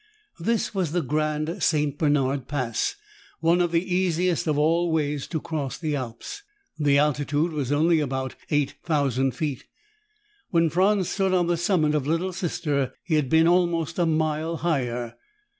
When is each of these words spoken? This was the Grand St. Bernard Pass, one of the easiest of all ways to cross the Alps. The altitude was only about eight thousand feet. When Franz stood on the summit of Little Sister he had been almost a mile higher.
This 0.39 0.73
was 0.73 0.93
the 0.93 1.03
Grand 1.03 1.61
St. 1.61 1.95
Bernard 1.95 2.47
Pass, 2.47 2.95
one 3.39 3.61
of 3.61 3.71
the 3.71 3.85
easiest 3.95 4.47
of 4.47 4.57
all 4.57 4.91
ways 4.91 5.27
to 5.27 5.39
cross 5.39 5.77
the 5.77 5.95
Alps. 5.95 6.41
The 6.79 6.97
altitude 6.97 7.51
was 7.51 7.71
only 7.71 7.99
about 7.99 8.33
eight 8.49 8.73
thousand 8.83 9.35
feet. 9.35 9.65
When 10.49 10.71
Franz 10.71 11.07
stood 11.07 11.35
on 11.35 11.45
the 11.45 11.55
summit 11.55 11.93
of 11.93 12.07
Little 12.07 12.33
Sister 12.33 12.95
he 13.03 13.13
had 13.13 13.29
been 13.29 13.47
almost 13.47 13.99
a 13.99 14.07
mile 14.07 14.57
higher. 14.57 15.17